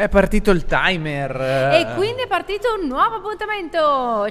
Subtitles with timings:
[0.00, 1.38] È partito il timer.
[1.74, 3.76] E quindi è partito un nuovo appuntamento.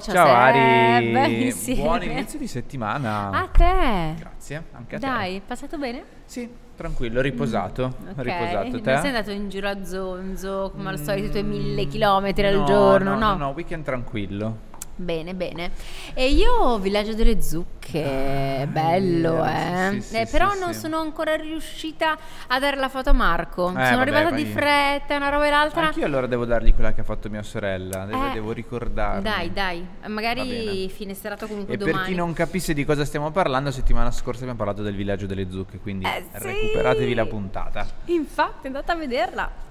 [0.00, 1.80] Ciao Ari, insieme.
[1.80, 3.30] buon inizio di settimana.
[3.30, 4.14] A te.
[4.18, 5.06] Grazie, anche a te.
[5.06, 6.02] Dai, passato bene?
[6.24, 7.94] Sì, tranquillo, riposato.
[8.02, 8.90] Mm, Ok, Riposato te.
[8.90, 12.46] non sei andato in giro a zonzo come al solito i tuoi Mm, mille chilometri
[12.48, 14.56] al no, giorno, No, no, no, weekend tranquillo.
[15.00, 15.70] Bene, bene.
[16.12, 19.88] E io Villaggio delle Zucche, bello, vero, eh.
[19.92, 22.18] sì, sì, Eh, sì, però non sono ancora riuscita
[22.48, 23.68] a dare la foto a Marco.
[23.68, 25.86] Sono vabbè, arrivata di fretta, una roba e l'altra.
[25.86, 28.04] Anch'io allora devo dargli quella che ha fatto mia sorella.
[28.04, 29.22] Deve- Eh, devo ricordarmi.
[29.22, 31.96] Dai, dai, magari fine serata comunque E domani.
[31.96, 35.50] per chi non capisse di cosa stiamo parlando, settimana scorsa abbiamo parlato del villaggio delle
[35.50, 37.86] zucche, quindi Eh, recuperatevi la puntata.
[38.06, 39.68] Infatti, andate a vederla.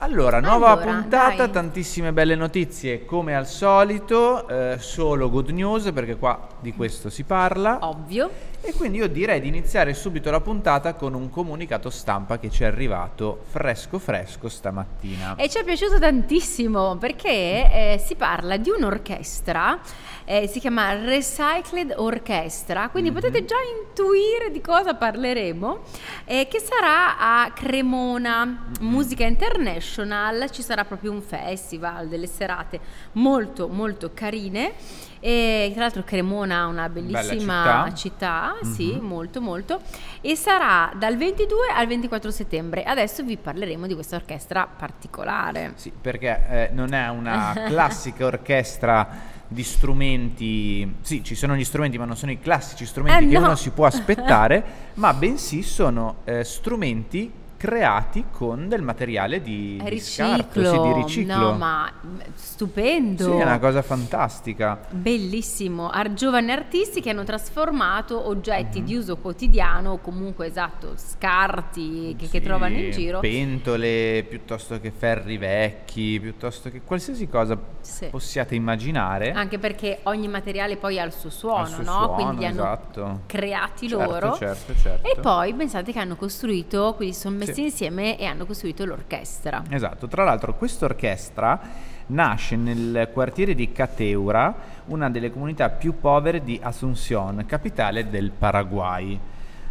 [0.00, 1.50] Allora, nuova Allora, puntata, dai.
[1.50, 7.22] tantissime belle notizie come al solito, eh, solo good news perché qua di questo si
[7.22, 7.78] parla.
[7.80, 8.30] Ovvio.
[8.68, 12.64] E quindi io direi di iniziare subito la puntata con un comunicato stampa che ci
[12.64, 15.36] è arrivato fresco fresco stamattina.
[15.36, 19.78] E ci è piaciuto tantissimo perché eh, si parla di un'orchestra,
[20.24, 23.14] eh, si chiama Recycled Orchestra, quindi Mhm.
[23.14, 23.54] potete già
[23.86, 25.78] intuire di cosa parleremo,
[26.24, 28.58] eh, che sarà a Cremona, Mhm.
[28.80, 32.80] Musica International, ci sarà proprio un festival, delle serate
[33.12, 34.72] molto molto carine.
[35.18, 37.94] E tra l'altro Cremona ha una bellissima città.
[37.94, 39.06] città, sì, Mhm.
[39.06, 39.80] molto molto,
[40.20, 42.82] e sarà dal 22 al 24 settembre.
[42.84, 45.72] Adesso vi parleremo di questa orchestra particolare.
[45.76, 51.98] Sì, perché eh, non è una classica orchestra di strumenti, sì, ci sono gli strumenti,
[51.98, 53.44] ma non sono i classici strumenti Eh, che no.
[53.46, 59.98] uno si può aspettare, ma bensì sono eh, strumenti creati con del materiale di, di
[60.00, 61.50] scarto, Riciclo, sì, di riciclo.
[61.50, 63.24] no, ma mm, stupendo.
[63.24, 64.78] Sì, è una cosa fantastica.
[64.90, 68.84] Bellissimo, Ar- giovani artisti che hanno trasformato oggetti Mhm.
[68.84, 73.20] di uso quotidiano, o comunque esatto, scarti che, che Sì, trovano in giro.
[73.20, 78.06] Pentole, piuttosto che ferri vecchi, piuttosto che qualsiasi cosa Sì.
[78.06, 79.32] possiate immaginare.
[79.32, 81.90] Anche perché ogni materiale poi ha il suo suono, Al suo no?
[81.92, 83.20] suono, Quindi li hanno esatto.
[83.26, 84.34] creati Certo, loro.
[84.36, 85.06] certo, certo.
[85.08, 87.62] E poi pensate che hanno costruito, quindi sono messi Sì.
[87.64, 89.62] insieme e hanno costruito l'orchestra.
[89.68, 91.60] Esatto, tra l'altro questa orchestra
[92.08, 94.54] nasce nel quartiere di Cateura,
[94.86, 99.18] una delle comunità più povere di Asunción, capitale del Paraguay.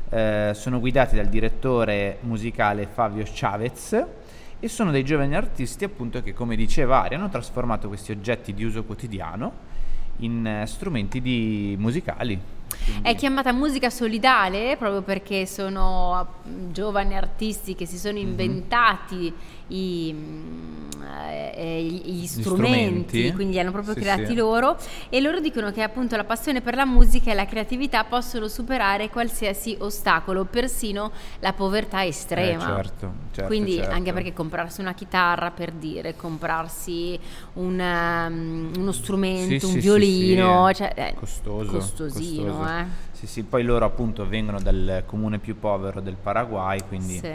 [0.10, 4.06] Eh, sono guidati dal direttore musicale Fabio Chavez
[4.60, 8.64] e sono dei giovani artisti appunto che come diceva Ari hanno trasformato questi oggetti di
[8.64, 9.52] uso quotidiano
[10.20, 12.40] in eh, strumenti musicali.
[12.84, 18.00] Quindi- È chiamata musica solidale proprio perché sono mm, giovani artisti che si Mhm.
[18.00, 19.34] sono inventati
[19.70, 20.84] i, mm,
[21.56, 23.32] eh, gli, gli strumenti, strumenti.
[23.34, 24.36] quindi li hanno proprio Sì, creati sì.
[24.36, 24.78] loro
[25.10, 29.10] e loro dicono che appunto la passione per la musica e la creatività possono superare
[29.10, 32.64] qualsiasi ostacolo, persino la povertà estrema.
[32.80, 33.92] Eh, certo, certo, Quindi certo.
[33.94, 37.18] anche perché comprarsi una chitarra per dire, comprarsi
[37.54, 42.55] un, um, uno strumento, Sì, un violino, cioè, è costoso, costosino, costoso.
[42.64, 42.86] Eh.
[43.12, 47.32] Sì, sì, poi loro appunto vengono dal comune più povero del Paraguay, quindi Sì.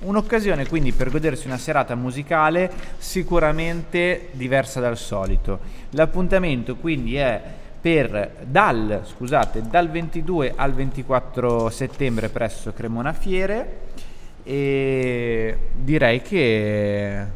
[0.00, 5.58] un'occasione quindi per godersi una serata musicale sicuramente diversa dal solito.
[5.90, 7.40] L'appuntamento quindi è
[7.80, 13.78] per dal, scusate, dal 22 al 24 settembre presso Cremona Fiere
[14.42, 17.26] e direi che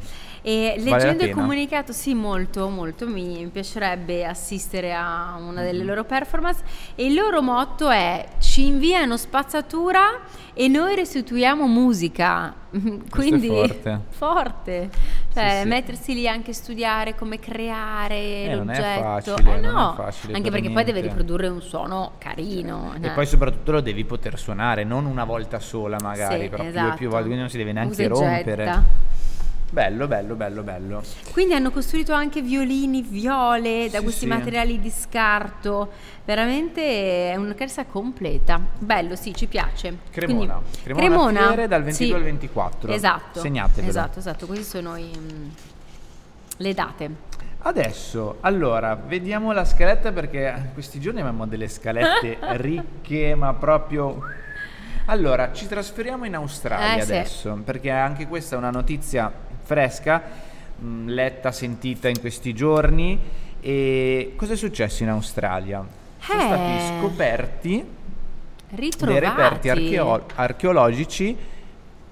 [0.47, 5.87] E Vale leggendo il comunicato, sì, molto, molto, mi piacerebbe assistere a una delle Mm-hmm.
[5.87, 6.62] loro performance.
[6.94, 10.21] E il loro motto è: ci inviano spazzatura
[10.53, 12.55] e noi restituiamo musica.
[13.09, 14.00] Quindi, forte.
[14.10, 14.91] forte.
[15.32, 15.69] Cioè, sì.
[15.69, 19.37] mettersi lì anche a studiare come creare Eh, non è l'oggetto.
[19.37, 21.16] facile, Eh, non è no, facile anche per perché poi deve niente.
[21.19, 22.93] riprodurre un suono carino.
[23.00, 23.11] E eh.
[23.12, 26.75] poi soprattutto lo devi poter suonare, non una volta sola magari, Sì, però più e
[26.75, 26.97] esatto.
[26.97, 28.64] più volte, quindi non si deve neanche Usa e rompere.
[28.64, 29.12] getta.
[29.75, 31.03] Bello, bello, bello, bello.
[31.32, 34.26] Quindi hanno costruito anche violini, viole da Sì, questi sì.
[34.26, 35.91] materiali di scarto.
[36.25, 38.61] Veramente è un'orchestra completa.
[38.79, 39.99] Bello, sì, ci piace.
[40.12, 40.61] Cremona.
[40.85, 42.12] Quindi- Cremona Fiere dal 22 sì.
[42.15, 42.93] al 24.
[42.93, 43.41] Esatto.
[43.41, 43.88] Segnatevelo.
[43.88, 44.47] Esatto, esatto.
[44.47, 45.11] Queste sono i-
[46.59, 47.11] le date.
[47.62, 54.23] Adesso, allora, vediamo la scaletta perché questi giorni abbiamo delle scalette ricche, ma proprio...
[55.06, 57.11] Allora, ci trasferiamo in Australia Eh, sì.
[57.12, 59.32] adesso, perché anche questa è una notizia
[59.64, 60.22] fresca,
[60.78, 63.19] mh, letta, sentita in questi giorni.
[63.61, 65.84] E cosa è successo in Australia?
[66.20, 66.44] Sono Eh.
[66.44, 67.84] stati scoperti
[68.70, 69.19] Ritrovati.
[69.20, 71.37] dei reperti archeo- archeologici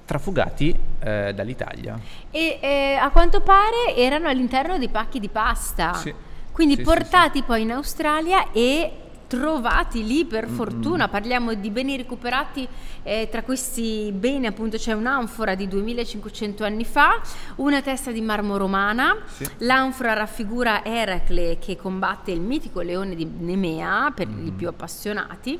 [0.05, 1.99] trafugati eh, dall'Italia.
[2.31, 5.95] E eh, a quanto pare erano all'interno dei pacchi di pasta.
[5.95, 6.13] Sì.
[6.51, 8.93] Quindi Sì, sì, portati poi in Australia e
[9.37, 11.09] trovati lì per fortuna.
[11.09, 12.69] Parliamo di beni recuperati,
[13.03, 17.19] eh, tra questi beni appunto c'è un'anfora di 2500 anni fa,
[17.57, 19.49] una testa di marmo romana, Sì.
[19.59, 24.47] l'anfora raffigura Eracle che combatte il mitico leone di Nemea per Mm.
[24.49, 25.59] i più appassionati.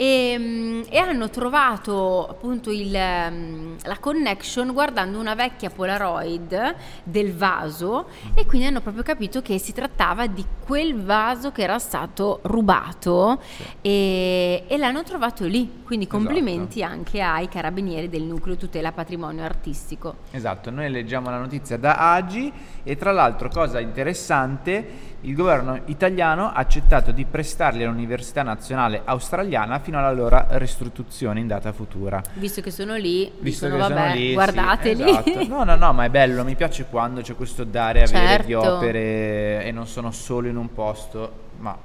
[0.00, 7.34] E, mm, e hanno trovato appunto il, mm, la connection guardando una vecchia Polaroid del
[7.34, 12.38] vaso e quindi hanno proprio capito che si trattava di quel vaso che era stato
[12.42, 13.40] rubato
[13.80, 15.82] e, e l'hanno trovato lì.
[15.82, 16.22] Quindi Esatto.
[16.22, 20.18] complimenti anche ai carabinieri del nucleo tutela patrimonio artistico.
[20.30, 22.52] Esatto, noi leggiamo la notizia da Agi
[22.84, 29.80] e tra l'altro cosa interessante, il governo italiano ha accettato di prestarli all'Università Nazionale Australiana
[29.80, 32.22] fino alla loro restituzione in data futura.
[32.34, 35.02] Visto che sono lì, Visto dicono che vabbè, sono lì, sì, guardateli.
[35.02, 35.46] esatto.
[35.48, 38.52] No, no, no, ma è bello, mi piace quando c'è questo dare e avere di
[38.52, 38.74] Certo.
[38.74, 41.76] opere e non sono solo in un posto, ma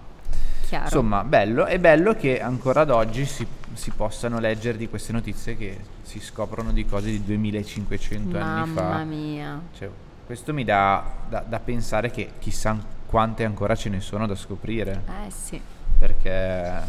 [0.67, 0.83] Chiaro.
[0.85, 1.65] insomma, bello.
[1.65, 6.19] È bello che ancora ad oggi si, si possano leggere di queste notizie che si
[6.19, 8.81] scoprono di cose di 2500 anni fa.
[8.83, 9.59] Mamma mia.
[9.75, 9.89] Cioè,
[10.25, 12.77] questo mi dà da, da pensare che chissà
[13.13, 15.61] quante ancora ce ne sono da scoprire, Eh sì.
[15.99, 16.81] perché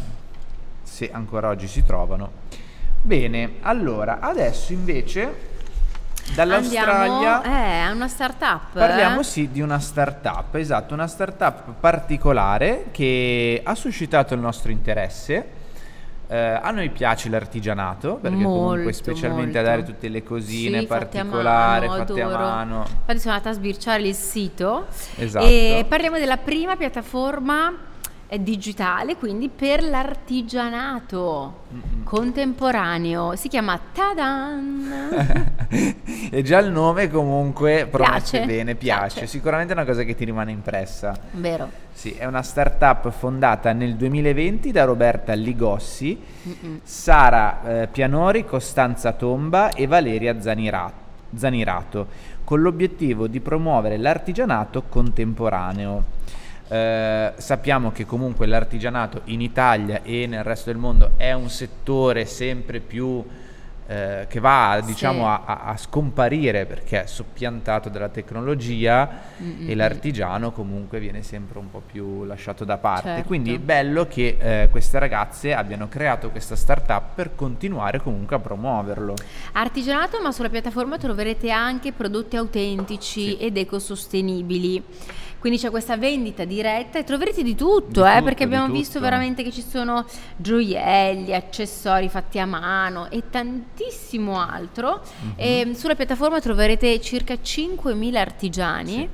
[0.81, 2.31] se ancora oggi si trovano.
[2.99, 5.53] Bene, allora, adesso invece
[6.33, 7.43] dall'Australia...
[7.43, 8.73] Andiamo, eh, è una startup.
[8.73, 9.23] Parliamo eh?
[9.23, 15.54] sì di una startup, esatto, una startup particolare che ha suscitato il nostro interesse.
[16.27, 19.77] Eh, a noi piace l'artigianato perché comunque Molto, specialmente a molto.
[19.77, 22.77] dare tutte le cosine Sì, a particolari mano, fatte a mano.
[22.87, 24.87] Infatti sono andata a sbirciare il sito
[25.17, 25.45] Esatto.
[25.45, 27.73] e parliamo della prima piattaforma
[28.27, 31.63] eh, digitale, quindi per l'artigianato
[32.03, 33.35] contemporaneo.
[33.35, 35.67] Si chiama Tadan.
[36.31, 39.19] e già il nome comunque promette Piace, bene, piace.
[39.19, 39.27] piace.
[39.27, 41.15] Sicuramente è una cosa che ti rimane impressa.
[41.31, 41.69] Vero.
[41.91, 46.21] Sì, è una startup fondata nel 2020 da Roberta Ligossi,
[46.83, 50.91] Sara eh, Pianori, Costanza Tomba e Valeria Zanira-
[51.33, 52.07] Zanirato,
[52.43, 56.14] con l'obiettivo di promuovere l'artigianato contemporaneo.
[56.67, 62.25] Eh, sappiamo che comunque l'artigianato in Italia e nel resto del mondo è un settore
[62.25, 63.23] sempre più
[63.87, 65.41] eh, che va diciamo Sì.
[65.45, 69.07] a, a- scomparire perché è soppiantato dalla tecnologia
[69.39, 69.69] Mm-mm.
[69.69, 73.09] e l'artigiano comunque viene sempre un po' più lasciato da parte.
[73.09, 73.27] Certo.
[73.27, 78.39] Quindi è bello che eh, queste ragazze abbiano creato questa startup per continuare comunque a
[78.39, 79.13] promuoverlo.
[79.51, 83.37] Artigianato, ma sulla piattaforma troverete anche prodotti autentici Sì.
[83.37, 84.83] ed ecosostenibili.
[85.45, 88.79] Quindi c'è questa vendita diretta e troverete di tutto, Di eh, tutto, perché abbiamo tutto.
[88.79, 90.03] visto veramente che ci sono
[90.37, 95.03] gioielli, accessori fatti a mano e tantissimo altro.
[95.19, 95.33] Mhm.
[95.35, 99.07] E sulla piattaforma troverete circa 5.000 artigiani.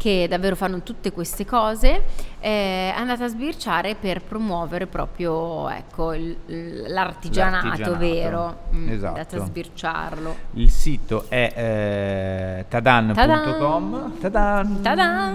[0.00, 2.04] Che davvero fanno tutte queste cose,
[2.40, 6.38] eh, andate a sbirciare per promuovere proprio ecco, il-
[6.86, 8.58] l'artigianato, L'artigianato, vero.
[8.74, 9.06] Mm, esatto.
[9.08, 10.36] Andate a sbirciarlo.
[10.54, 14.18] Il sito è eh, tadan.com.
[14.20, 14.80] Tadan.
[14.80, 15.32] Ta-da!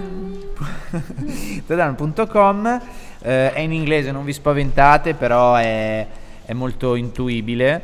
[1.64, 2.80] tadan.com
[3.22, 6.04] eh, è in inglese, non vi spaventate, però è,
[6.44, 7.82] è molto intuibile,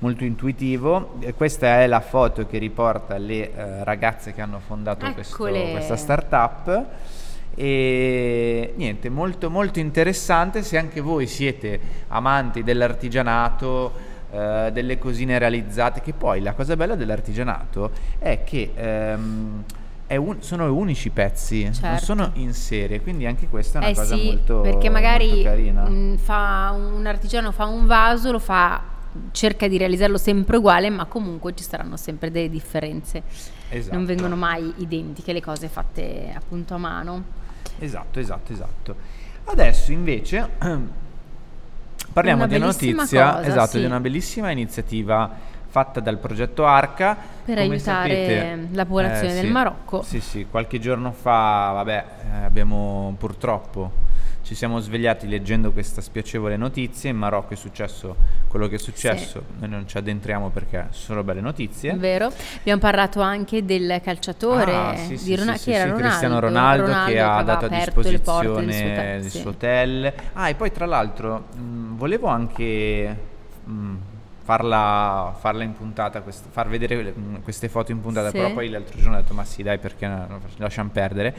[0.00, 1.14] molto intuitivo.
[1.20, 5.36] E questa è la foto che riporta le eh, ragazze che hanno fondato questo-
[5.70, 6.86] questa startup.
[7.54, 13.92] E niente, molto molto interessante se anche voi siete amanti dell'artigianato,
[14.32, 19.62] eh, delle cosine realizzate, che poi la cosa bella dell'artigianato è che ehm,
[20.06, 22.04] è un- sono unici pezzi, non Certo.
[22.04, 25.42] sono in serie, quindi anche questa è una Eh cosa sì, molto, perché magari molto
[25.42, 25.88] carina.
[25.88, 28.80] mm, fa un artigiano fa un vaso, lo fa
[29.32, 33.22] cerca di realizzarlo sempre uguale, ma comunque ci saranno sempre delle differenze.
[33.68, 33.94] Esatto.
[33.96, 37.24] Non vengono mai identiche le cose fatte appunto a mano.
[37.78, 38.96] Esatto, esatto, esatto.
[39.44, 40.48] Adesso invece
[42.12, 42.96] parliamo Una di una notizia,
[43.34, 43.78] cosa, esatto, sì.
[43.80, 45.30] di una bellissima iniziativa
[45.68, 50.02] fatta dal progetto Arca Per aiutare sapete- la popolazione eh, del sì, Marocco.
[50.02, 54.08] Sì, sì, qualche giorno fa, vabbè, eh, abbiamo purtroppo
[54.42, 57.10] ci siamo svegliati leggendo questa spiacevole notizia.
[57.10, 58.16] In Marocco è successo
[58.48, 59.44] quello che è successo.
[59.58, 61.94] Noi non ci addentriamo perché sono belle notizie.
[61.94, 62.32] Vero?
[62.58, 66.40] Abbiamo parlato anche del calciatore Ah, sì, di sì, sì, che sì, sì, Ronaldo, Cristiano
[66.40, 69.38] Ronaldo, che ha dato a disposizione hotel, il sì.
[69.38, 70.12] suo hotel.
[70.32, 73.16] Ah, e poi tra l'altro mh, volevo anche
[73.64, 73.94] mh,
[74.42, 78.36] farla, farla in puntata, quest- far vedere mh, queste foto in puntata, Sì.
[78.38, 81.34] però poi l'altro giorno ho detto ma sì dai perché no, lasciamo perdere.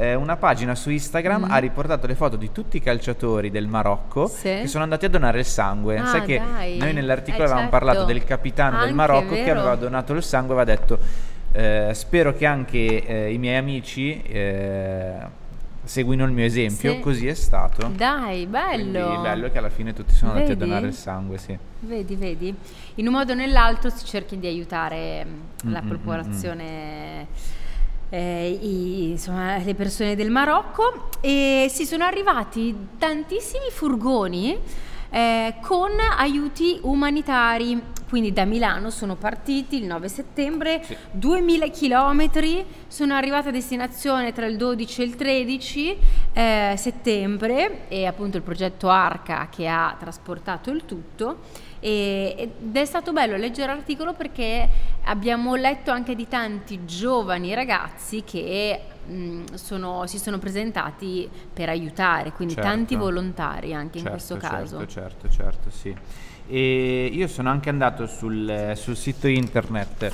[0.00, 1.50] Eh, una pagina su Instagram Mm.
[1.50, 4.42] ha riportato le foto di tutti i calciatori del Marocco Sì.
[4.60, 5.98] che sono andati a donare il sangue.
[5.98, 6.78] Ah, Sai che dai.
[6.78, 7.84] noi nell'articolo Eh, avevamo certo.
[7.84, 10.98] parlato del capitano del Anche, Marocco che aveva donato il sangue e aveva detto
[11.52, 15.14] eh, spero che anche eh, i miei amici eh,
[15.82, 17.00] seguino il mio esempio, Sì.
[17.00, 17.90] così è stato.
[17.96, 19.04] Dai, bello.
[19.06, 20.66] Quindi bello che alla fine tutti sono andati a Vedi?
[20.68, 21.58] donare il sangue, sì.
[21.80, 22.54] Vedi, vedi.
[22.96, 27.26] In un modo o nell'altro si cerca di aiutare mm, la Mm, mm, mm, popolazione,
[28.10, 34.58] eh, i- insomma, le persone del Marocco e si sono arrivati tantissimi furgoni
[35.10, 37.96] eh, con aiuti umanitari.
[38.08, 40.96] Quindi da Milano sono partiti il 9 settembre, Sì.
[41.10, 45.98] 2000 chilometri, sono arrivati a destinazione tra il 12 e il 13
[46.32, 51.40] eh, settembre e appunto il progetto Arca che ha trasportato il tutto
[51.80, 54.68] e- ed è stato bello leggere l'articolo perché
[55.04, 62.32] abbiamo letto anche di tanti giovani ragazzi che mh, sono- si sono presentati per aiutare,
[62.32, 62.68] quindi Certo.
[62.68, 64.86] tanti volontari anche in Certo, questo certo, caso.
[64.86, 65.94] Certo, certo, sì.
[66.50, 70.12] E io sono anche andato sul, sul sito internet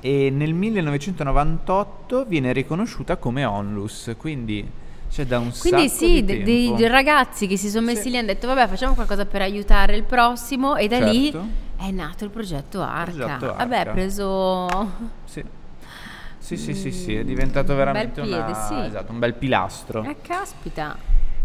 [0.00, 4.68] e nel 1998 viene riconosciuta come onlus, quindi
[5.10, 6.86] c'è da un Quindi sì, di de- dei tempo.
[6.88, 8.08] ragazzi che si sono messi Sì.
[8.10, 11.46] lì e hanno detto vabbè facciamo qualcosa per aiutare il prossimo e da lì Certo.
[11.86, 13.12] È nato il progetto Arca.
[13.12, 13.90] Progetto Vabbè, Arca.
[13.90, 14.68] ha preso
[15.24, 15.44] Sì.
[16.38, 18.74] Sì, sì, sì, sì, è diventato Un bel veramente piede, una- sì.
[18.86, 20.02] esatto, un bel pilastro.
[20.04, 20.94] Eh, caspita.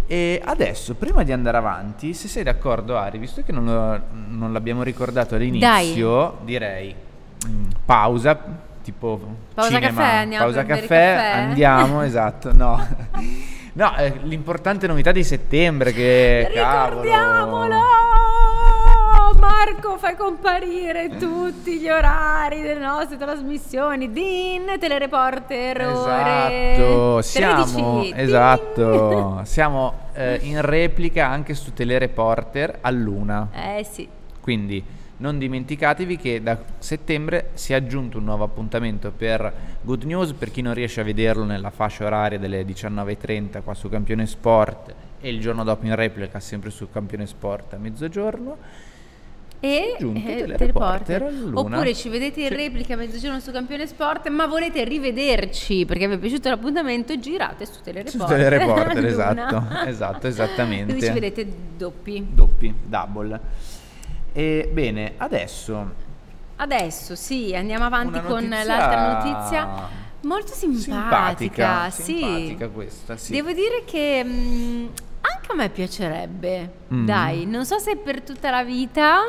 [0.05, 4.51] E adesso, prima di andare avanti, se sei d'accordo, Ari, visto che non, lo- non
[4.51, 6.93] l'abbiamo ricordato all'inizio, direi
[7.47, 8.37] mm, pausa,
[8.83, 9.19] tipo
[9.53, 11.31] Pausa cinema, caffè, andiamo pausa caffè, caffè?
[11.47, 12.87] andiamo, esatto, no.
[13.71, 17.01] No, eh, l'importante novità di settembre che cavolo.
[19.71, 24.11] Marco, fai comparire tutti gli orari delle nostre trasmissioni.
[24.11, 28.13] Din, telereporter, Esatto, siamo, 13.
[28.19, 33.49] esatto, siamo eh, in replica anche su Telereporter a luna.
[33.53, 34.07] Eh sì.
[34.41, 34.83] Quindi
[35.17, 40.49] non dimenticatevi che da settembre si è aggiunto un nuovo appuntamento per Good News, per
[40.49, 45.29] chi non riesce a vederlo nella fascia oraria delle 19.30 qua su Campione Sport e
[45.29, 48.87] il giorno dopo in replica sempre su Campione Sport a mezzogiorno.
[49.61, 51.49] E eh, teleporter.
[51.53, 52.55] Oppure ci vedete in Sì.
[52.55, 57.65] replica a mezzogiorno su Campione Sport, ma volete rivederci perché vi è piaciuto l'appuntamento, girate
[57.65, 58.21] su Telereporter.
[58.21, 60.85] Su Telereporter, esatto, esatto, esattamente.
[60.85, 62.25] Quindi ci vedete doppi.
[62.29, 63.39] Doppi, double.
[64.31, 66.07] E bene, adesso
[66.61, 70.07] Adesso sì, andiamo avanti con l'altra notizia.
[70.23, 72.17] Molto simpatica, simpatica, sì.
[72.17, 73.31] simpatica questa, sì.
[73.31, 74.87] Devo dire che mm,
[75.21, 76.71] anche a me piacerebbe.
[76.93, 77.05] Mm.
[77.05, 79.19] Dai, non so se per tutta la vita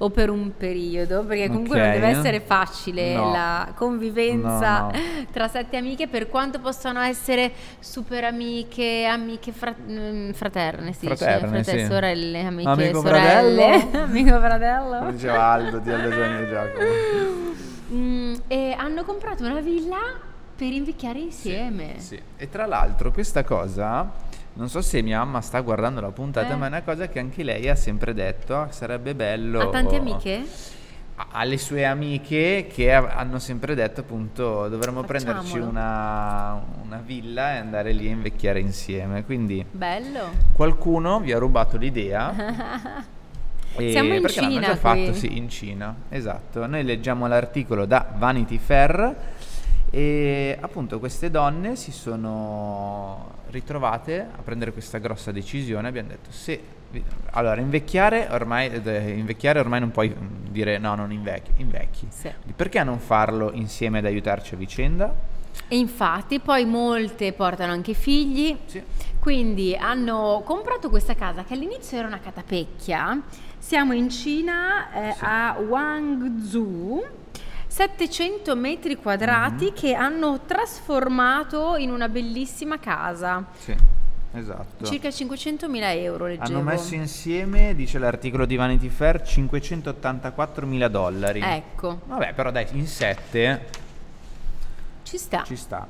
[0.00, 1.92] o per un periodo, perché comunque non Ok.
[1.94, 3.32] deve essere facile No.
[3.32, 4.92] la convivenza No, no.
[5.32, 11.58] tra sette amiche, per quanto possano essere super amiche, amiche fra- mm, fraterne, si Fraterne,
[11.58, 11.86] dice, frate- sì.
[11.86, 14.04] sorelle, amiche, Amico sorelle, fratello.
[14.04, 14.98] amico fratello.
[14.98, 16.84] Come diceva Aldo di Aldo Giovanni e Giacomo.
[17.92, 19.96] Mm, e hanno comprato una villa
[20.54, 21.94] per invecchiare insieme.
[21.98, 22.20] Sì.
[22.36, 24.10] E tra l'altro questa cosa,
[24.58, 26.56] non so se mia mamma sta guardando la puntata, Eh.
[26.56, 29.60] ma è una cosa che anche lei ha sempre detto, "Ah, sarebbe bello...
[29.60, 30.44] Ha tante amiche?
[31.32, 37.90] alle sue amiche che hanno sempre detto appunto dovremmo prenderci una, una villa e andare
[37.90, 39.24] lì a invecchiare insieme.
[39.24, 40.30] Quindi Bello.
[40.52, 43.02] qualcuno vi ha rubato l'idea.
[43.74, 45.14] e- Siamo in perché l'hanno Cina già fatto, qui.
[45.14, 46.64] sì, in Cina, esatto.
[46.68, 49.16] Noi leggiamo l'articolo da Vanity Fair
[49.90, 55.88] e appunto queste donne si sono ritrovate a prendere questa grossa decisione.
[55.88, 56.76] Abbiamo detto se
[57.32, 58.70] allora invecchiare ormai,
[59.18, 62.06] invecchiare ormai non puoi mm, dire no, non invecchi, invecchi.
[62.10, 62.32] Sì.
[62.54, 65.14] Perché non farlo insieme ed aiutarci a vicenda?
[65.68, 68.56] E infatti poi molte portano anche figli.
[68.64, 68.82] Sì.
[69.18, 73.20] Quindi hanno comprato questa casa che all'inizio era una catapecchia.
[73.58, 75.18] Siamo in Cina eh, Sì.
[75.22, 77.04] a Guangzhou.
[77.82, 79.72] 700 metri quadrati Mhm.
[79.72, 83.44] che hanno trasformato in una bellissima casa.
[83.56, 83.72] Sì,
[84.32, 84.84] esatto.
[84.84, 86.58] Circa 500.000 euro leggevo.
[86.58, 91.40] Hanno messo insieme, dice l'articolo di Vanity Fair, 584 mila dollari.
[91.40, 93.66] Ecco, Vabbè, però dai, in sette
[95.04, 95.44] ci sta.
[95.44, 95.86] ci sta.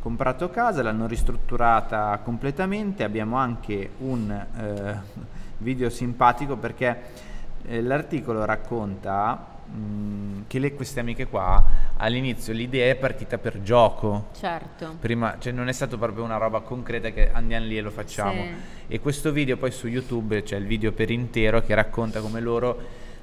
[0.00, 3.04] Comprato casa, l'hanno ristrutturata completamente.
[3.04, 4.96] Abbiamo anche un eh,
[5.58, 7.26] video simpatico perché
[7.70, 11.64] Eh, l'articolo racconta mh, che le, queste amiche qua
[11.96, 14.28] all'inizio l'idea è partita per gioco.
[14.38, 14.96] Certo.
[15.00, 18.42] Prima, cioè non è stato proprio una roba concreta che andiamo lì e lo facciamo.
[18.42, 18.54] Sì.
[18.88, 22.78] E questo video poi su YouTube c'è il video per intero che racconta come loro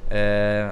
[0.08, 0.72] eh,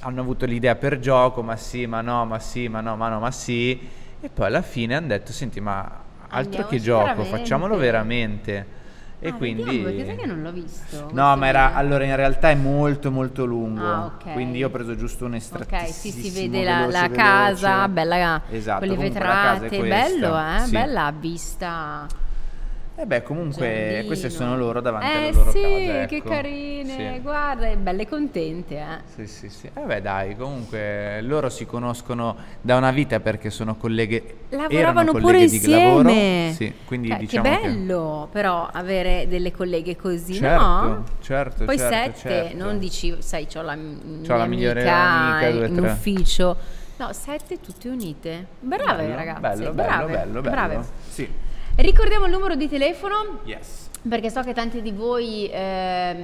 [0.00, 3.18] hanno avuto l'idea per gioco, ma sì, ma no, ma sì, ma no, ma no,
[3.20, 3.78] ma sì.
[4.20, 5.82] E poi alla fine hanno detto, senti, ma
[6.28, 8.66] altro che Andiamoci gioco, veramente." facciamolo veramente.
[9.18, 9.62] E Ah, quindi...
[9.64, 11.08] vediamo, perché sai che non l'ho visto.
[11.12, 13.82] No, ma era allora in realtà è molto molto lungo.
[13.82, 14.32] Ah, ok.
[14.32, 16.14] Quindi io ho preso giusto un Ok, estrattissimo.
[16.14, 17.14] sì, si vede la, veloce, la veloce.
[17.22, 20.58] casa, bella Esatto, con le la vetrate, bello, eh?
[20.64, 20.70] Sì.
[20.70, 22.06] Bella vista.
[22.98, 24.06] E beh, comunque giardino.
[24.06, 26.06] queste sono loro davanti eh, alle loro sì, case.
[26.08, 26.28] che ecco.
[26.30, 27.20] carine, Sì.
[27.20, 28.98] guarda, e belle contente, eh.
[29.14, 29.70] Sì, sì, sì.
[29.74, 34.36] Eh beh, dai, comunque loro si conoscono da una vita perché sono colleghe.
[34.48, 36.08] Lavoravano pure colleghe di lavoro.
[36.08, 36.52] insieme.
[36.54, 41.04] Sì, quindi Cioè, diciamo che bello però avere delle colleghe così, Certo, no?
[41.20, 42.56] certo, Poi certo, sette, certo.
[42.56, 46.56] non dici, sai, c'ho la, m- C'ho la migliore amica amica, in ufficio.
[46.96, 48.46] No, sette tutte unite.
[48.58, 50.50] Brave Bello, ragazze, Bello, brave, bello, bello, bello.
[50.50, 50.84] brave.
[51.10, 51.30] Sì.
[51.78, 53.90] Ricordiamo il numero di telefono Yes.
[54.08, 55.48] Perché so che tanti di voi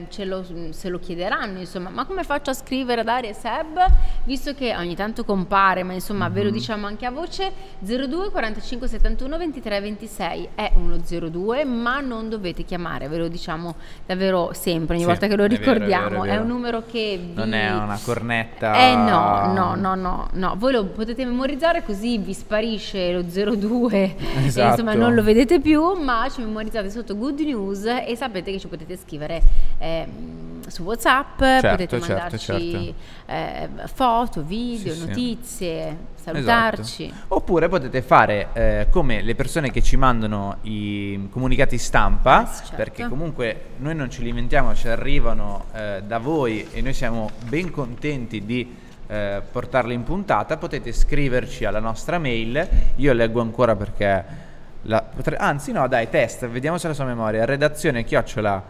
[0.09, 3.79] ce lo- se lo chiederanno, insomma, ma come faccio a scrivere Daria e Seb?
[4.25, 6.55] Visto che ogni tanto compare, ma insomma ve lo Mhm.
[6.55, 12.65] diciamo anche a voce, 02 45 71 23 26 è uno 02, ma non dovete
[12.65, 13.75] chiamare, ve lo diciamo
[14.07, 16.47] davvero sempre, ogni Sì, volta che lo è vero, è ricordiamo, vero, è è, un
[16.47, 17.33] numero che vi...
[17.35, 18.75] Non è una cornetta.
[18.75, 23.91] Eh no, no, no, no, no, voi lo potete memorizzare così vi sparisce lo 02
[23.93, 24.71] e Esatto.
[24.81, 28.69] insomma non lo vedete più, ma ci memorizzate sotto Good News e sapete che ci
[28.69, 29.43] potete scrivere
[29.79, 32.95] ehm, su WhatsApp, potete certo, mandarci
[33.27, 35.07] eh, foto, video, Sì, sì.
[35.07, 37.05] notizie, salutarci.
[37.07, 37.35] Esatto.
[37.35, 42.77] Oppure potete fare eh, come le persone che ci mandano i comunicati stampa, Yes, certo.
[42.77, 47.31] perché comunque noi non ce li inventiamo, ci arrivano eh, da voi e noi siamo
[47.49, 48.77] ben contenti di
[49.09, 50.57] eh, portarli in puntata.
[50.57, 54.51] Potete scriverci alla nostra mail, io leggo ancora perché...
[54.83, 58.63] la- potre- anzi no dai test vediamo se la sua memoria redazione chiocciola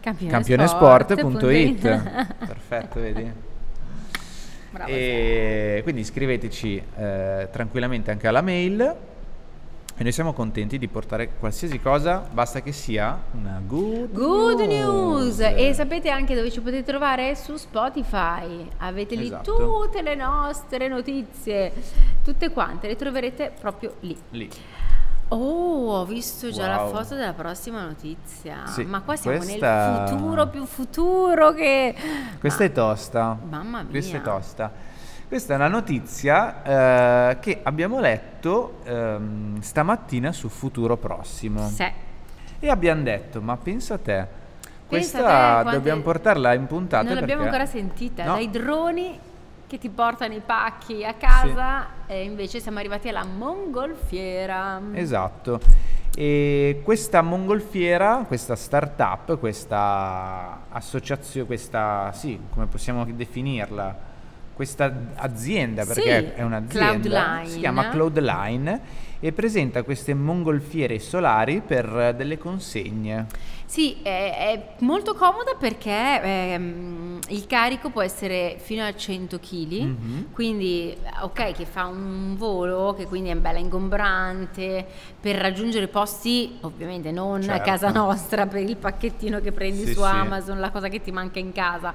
[0.00, 3.32] campionesport.it perfetto vedi
[4.70, 8.80] Bravo, e quindi scriveteci eh, tranquillamente anche alla mail
[9.94, 15.38] e noi siamo contenti di portare qualsiasi cosa, basta che sia una good, Good news!
[15.40, 17.36] E sapete anche dove ci potete trovare?
[17.36, 18.66] Su Spotify.
[18.78, 19.54] Avete lì Esatto.
[19.84, 21.70] tutte le nostre notizie,
[22.24, 24.16] tutte quante, le troverete proprio lì.
[24.30, 24.48] Lì.
[25.34, 26.92] Oh, ho visto già la Wow.
[26.94, 28.66] foto della prossima notizia.
[28.66, 31.94] Sì, Ma qua siamo questa- nel futuro più futuro che...
[32.38, 33.38] Questa Ma- è tosta.
[33.48, 33.90] Mamma mia.
[33.90, 34.70] Questa è tosta.
[35.28, 36.62] Questa è una notizia
[37.30, 41.66] eh, che abbiamo letto ehm, stamattina su Futuro Prossimo.
[41.68, 41.90] Sì.
[42.60, 46.66] E abbiamo detto, ma pensa a te, Pensa questa a te quante- dobbiamo portarla in
[46.66, 48.24] puntata Non l'abbiamo perché- ancora sentita.
[48.24, 48.34] No.
[48.34, 49.18] Dai droni
[49.72, 54.78] che ti portano i pacchi a casa e invece siamo arrivati alla mongolfiera.
[54.92, 55.58] Esatto.
[56.14, 64.10] E questa mongolfiera, questa startup, questa associazione, questa, sì, come possiamo definirla?
[64.54, 66.02] Questa azienda, perché
[66.34, 67.48] Sì, è un'azienda, Cloudline.
[67.48, 68.80] si chiama Cloudline
[69.24, 73.26] e presenta queste mongolfiere solari per eh, delle consegne.
[73.64, 79.70] Sì, è, è molto comoda perché ehm, il carico può essere fino a 100 kg,
[79.82, 80.26] Mhm.
[80.32, 84.84] quindi ok che fa un volo, che quindi è bella ingombrante,
[85.20, 87.62] per raggiungere posti ovviamente non a Certo.
[87.64, 90.06] casa nostra per il pacchettino che prendi Sì, su sì.
[90.06, 91.94] Amazon, la cosa che ti manca in casa,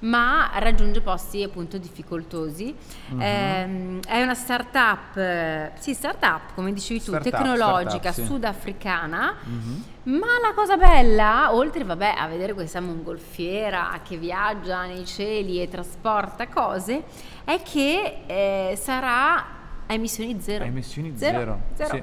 [0.00, 2.74] ma raggiunge posti appunto difficoltosi.
[3.08, 3.20] Mhm.
[3.20, 8.24] Ehm, è una startup, eh, sì startup come dicevi tu, Startup, tecnologica, startup, sì.
[8.26, 9.34] sudafricana.
[9.44, 9.84] Mhm.
[10.04, 15.68] Ma la cosa bella, oltre vabbè, a vedere questa mongolfiera che viaggia nei cieli e
[15.68, 17.04] trasporta cose,
[17.44, 19.36] è che eh, sarà
[19.86, 20.64] a emissioni zero.
[20.64, 21.60] A emissioni Zero, zero.
[21.74, 21.94] zero.
[21.94, 22.02] Sì,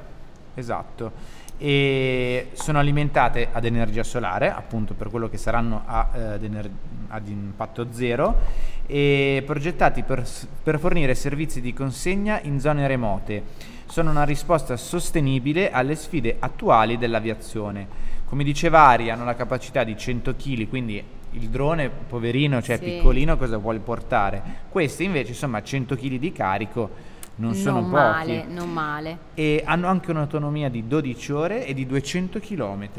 [0.59, 1.11] esatto.
[1.57, 6.69] E sono alimentate ad energia solare, appunto per quello che saranno a, eh, ad, ener-
[7.09, 8.37] ad impatto zero,
[8.85, 10.23] e progettati per,
[10.61, 13.43] per fornire servizi di consegna in zone remote.
[13.87, 17.87] Sono una risposta sostenibile alle sfide attuali dell'aviazione.
[18.25, 22.83] Come diceva Ari, hanno la capacità di 100 kg, quindi il drone, poverino, cioè Sì.
[22.85, 24.41] piccolino, cosa vuole portare?
[24.69, 26.89] Queste invece, insomma, 100 kg di carico
[27.35, 29.17] non sono pochi male, non male.
[29.33, 32.89] e hanno anche un'autonomia di 12 ore e di 200 km.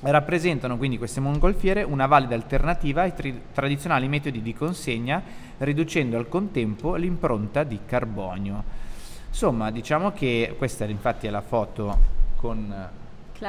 [0.00, 5.22] Rappresentano quindi queste mongolfiere una valida alternativa ai tri- tradizionali metodi di consegna,
[5.58, 8.62] riducendo al contempo l'impronta di carbonio.
[9.28, 11.98] Insomma, diciamo che questa infatti è la foto
[12.36, 13.02] con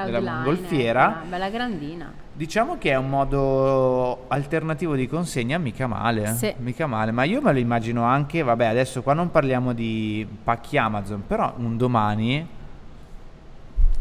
[0.03, 1.23] della Line, mongolfiera.
[1.23, 2.11] eh, bella grandina.
[2.33, 6.53] Diciamo che è un modo alternativo di consegna, mica male, Sì.
[6.57, 10.77] mica male, ma io me lo immagino anche, vabbè adesso qua non parliamo di pacchi
[10.77, 12.45] Amazon, però un domani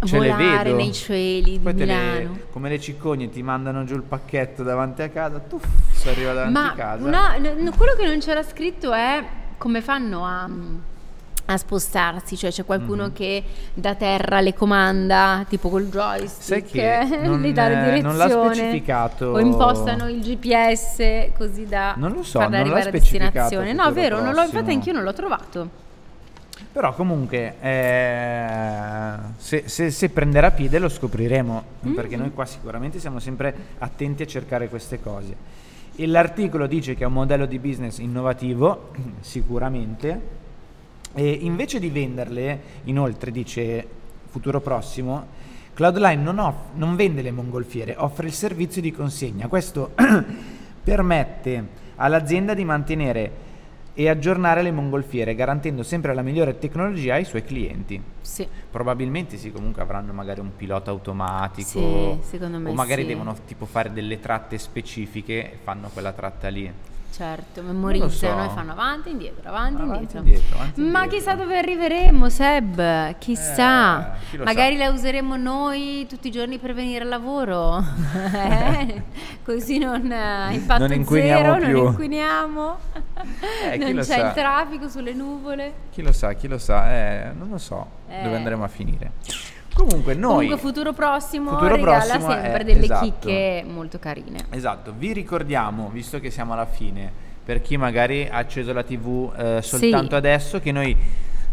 [0.04, 0.76] ce le Volare vedo.
[0.76, 2.38] nei cieli di Poi te le- Milano.
[2.50, 5.58] come le cicogne ti mandano giù il pacchetto davanti a casa, tu
[5.92, 7.06] si arriva davanti Ma a casa.
[7.06, 7.34] una-
[7.76, 9.24] quello che non c'era scritto è
[9.56, 10.48] come fanno a,
[11.46, 13.12] a spostarsi, cioè c'è qualcuno Mhm.
[13.12, 13.42] che
[13.74, 18.16] da terra le comanda, tipo col Sai joystick, che non- le dà le eh, non
[18.16, 19.26] l'ha direzione, specificato.
[19.26, 23.72] o impostano il GPS così da Non lo so, farla non arrivare a destinazione.
[23.72, 25.82] No, vero, non l'ho, infatti anch'io non l'ho trovato.
[26.72, 31.92] Però comunque eh, se, se- se prenderà piede lo scopriremo, Mm.
[31.94, 35.36] perché noi qua sicuramente siamo sempre attenti a cercare queste cose.
[35.96, 40.42] E l'articolo dice che è un modello di business innovativo, sicuramente,
[41.14, 43.86] e invece di venderle, inoltre dice
[44.28, 45.26] futuro prossimo,
[45.74, 49.48] Cloudline non, off- non vende le mongolfiere, offre il servizio di consegna.
[49.48, 49.92] Questo
[50.82, 53.42] permette all'azienda di mantenere
[53.96, 58.00] e aggiornare le mongolfiere, garantendo sempre la migliore tecnologia ai suoi clienti.
[58.20, 58.46] Sì.
[58.70, 61.68] Probabilmente sì, comunque avranno magari un pilota automatico.
[61.68, 63.08] Sì, secondo me O magari sì.
[63.08, 66.72] devono tipo fare delle tratte specifiche e fanno quella tratta lì.
[67.14, 68.50] Certo, memorizzano so.
[68.50, 70.18] e fanno avanti, indietro, avanti, Avanti, indietro.
[70.18, 71.10] indietro, avanti, Ma indietro.
[71.16, 74.14] chissà dove arriveremo, Seb, chissà.
[74.14, 74.84] Eh, chi Magari sa.
[74.84, 77.82] la useremo noi tutti i giorni per venire al lavoro.
[78.34, 79.02] Eh?
[79.44, 81.76] Così non eh, impatto Non inquiniamo zero, più.
[81.82, 82.78] non inquiniamo.
[83.70, 84.26] Eh, non c'è sa.
[84.26, 85.72] il traffico sulle nuvole.
[85.90, 88.22] Chi lo sa, chi lo sa, eh, non lo so Eh.
[88.22, 89.12] dove andremo a finire.
[89.74, 90.46] Comunque noi...
[90.46, 93.04] Comunque futuro prossimo Futuro regala prossimo sempre è- delle esatto.
[93.04, 94.38] chicche molto carine.
[94.50, 97.10] Esatto, vi ricordiamo, visto che siamo alla fine,
[97.44, 100.14] per chi magari ha acceso la TV eh, soltanto Sì.
[100.14, 100.96] adesso, che noi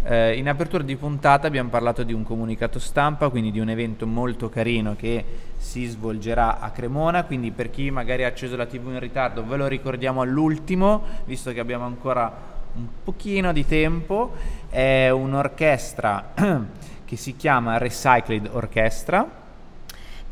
[0.04, 4.08] eh, in apertura di puntata abbiamo parlato di un comunicato stampa, quindi di un evento
[4.08, 5.24] molto carino che
[5.58, 9.58] si svolgerà a Cremona, quindi per chi magari ha acceso la TV in ritardo ve
[9.58, 14.32] lo ricordiamo all'ultimo, visto che abbiamo ancora un pochino di tempo,
[14.72, 16.32] è un'orchestra
[17.06, 19.41] che si chiama Recycled Orchestra.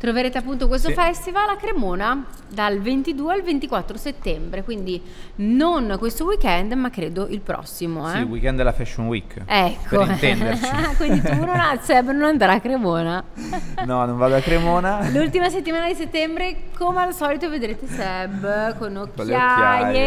[0.00, 0.94] Troverete appunto questo Sì.
[0.94, 4.98] festival a Cremona dal 22 al 24 settembre, quindi
[5.36, 8.08] non questo weekend, ma credo il prossimo.
[8.08, 8.20] Sì, Eh?
[8.20, 9.42] il weekend della Fashion Week.
[9.44, 10.70] Ecco, Per intenderci.
[10.96, 13.22] quindi tu non, Seb non andrà a Cremona.
[13.84, 15.06] No, non vado a Cremona.
[15.10, 19.26] L'ultima settimana di settembre, come al solito, vedrete Seb con occhiaie,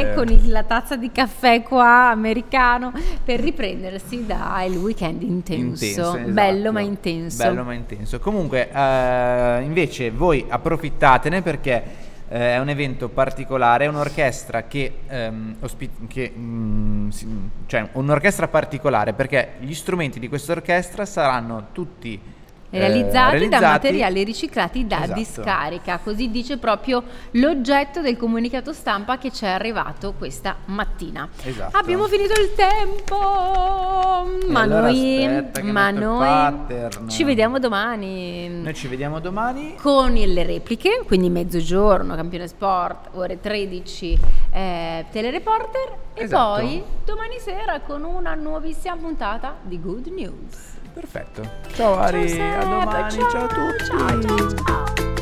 [0.10, 0.13] occhiaie.
[0.15, 2.91] con il- la tazza di caffè qua americano
[3.23, 5.86] per riprendersi dal weekend intenso.
[5.86, 6.32] Intenso, esatto.
[6.32, 7.43] Bello ma intenso.
[7.43, 8.19] Bello ma intenso.
[8.19, 11.83] Comunque, eh, invece voi approfittatene perché
[12.29, 17.27] eh, è un evento particolare, è un'orchestra che, ehm, ospi- che, mm, si-
[17.67, 22.19] cioè un'orchestra particolare perché gli strumenti di questa orchestra saranno tutti
[22.73, 25.19] eh, realizzati, da realizzati- materiali riciclati da Esatto.
[25.19, 31.29] discarica, così dice proprio l'oggetto del comunicato stampa che ci è arrivato questa mattina.
[31.43, 31.77] Esatto.
[31.77, 33.17] Abbiamo finito il tempo,
[34.49, 38.49] ma allora noi, ma noi ci vediamo domani.
[38.49, 39.75] Noi ci vediamo domani.
[39.79, 44.17] Con le repliche, quindi mezzogiorno, campione sport, ore 13,
[44.51, 46.62] eh, telereporter e Esatto.
[46.62, 50.72] poi domani sera con una nuovissima puntata di Good News.
[50.93, 51.49] Perfetto.
[51.73, 53.86] Ciao Ari, Ciao, a domani, ciao a tutti.
[53.86, 55.12] ciao, ciao, ciao.